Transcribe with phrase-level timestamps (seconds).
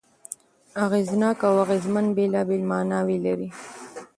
[0.83, 3.49] اغېزناک او اغېزمن بېلابېلې ماناوې لري.